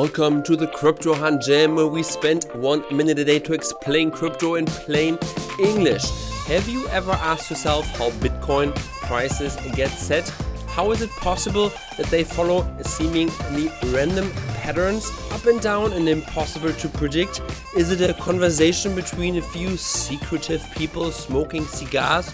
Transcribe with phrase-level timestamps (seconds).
[0.00, 4.10] Welcome to the Crypto Hunt Jam, where we spend one minute a day to explain
[4.10, 5.18] crypto in plain
[5.58, 6.08] English.
[6.46, 10.26] Have you ever asked yourself how Bitcoin prices get set?
[10.68, 14.32] How is it possible that they follow seemingly random
[14.62, 17.42] patterns up and down and impossible to predict?
[17.76, 22.32] Is it a conversation between a few secretive people smoking cigars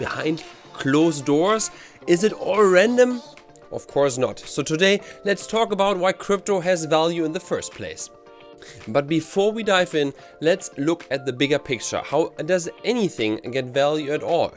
[0.00, 0.42] behind
[0.72, 1.70] closed doors?
[2.08, 3.22] Is it all random?
[3.74, 4.38] Of course not.
[4.38, 8.08] So today, let's talk about why crypto has value in the first place.
[8.86, 12.00] But before we dive in, let's look at the bigger picture.
[12.04, 14.54] How does anything get value at all?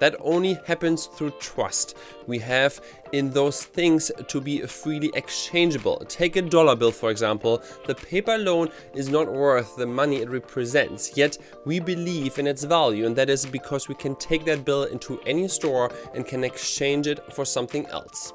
[0.00, 2.80] That only happens through trust we have
[3.12, 5.98] in those things to be freely exchangeable.
[6.08, 7.62] Take a dollar bill, for example.
[7.86, 12.64] The paper loan is not worth the money it represents, yet we believe in its
[12.64, 16.44] value, and that is because we can take that bill into any store and can
[16.44, 18.32] exchange it for something else.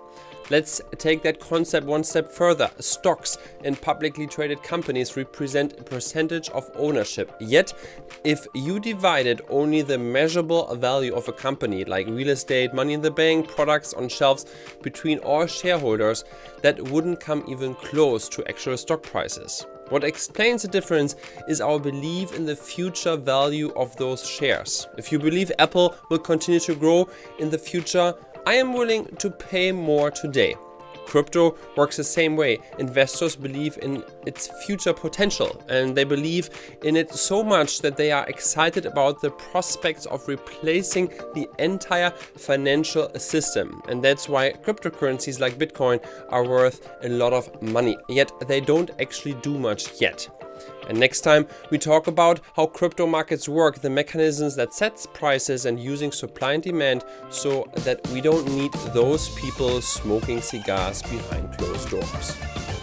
[0.49, 2.69] Let's take that concept one step further.
[2.79, 7.33] Stocks in publicly traded companies represent a percentage of ownership.
[7.39, 7.73] Yet,
[8.23, 13.01] if you divided only the measurable value of a company, like real estate, money in
[13.01, 14.45] the bank, products on shelves,
[14.81, 16.25] between all shareholders,
[16.61, 19.65] that wouldn't come even close to actual stock prices.
[19.89, 21.15] What explains the difference
[21.47, 24.87] is our belief in the future value of those shares.
[24.97, 27.07] If you believe Apple will continue to grow
[27.37, 30.55] in the future, I am willing to pay more today.
[31.05, 32.59] Crypto works the same way.
[32.77, 36.49] Investors believe in its future potential and they believe
[36.83, 42.09] in it so much that they are excited about the prospects of replacing the entire
[42.09, 43.81] financial system.
[43.87, 47.97] And that's why cryptocurrencies like Bitcoin are worth a lot of money.
[48.09, 50.27] Yet they don't actually do much yet.
[50.87, 55.65] And next time we talk about how crypto markets work, the mechanisms that sets prices
[55.65, 61.57] and using supply and demand so that we don't need those people smoking cigars behind
[61.57, 62.82] closed doors.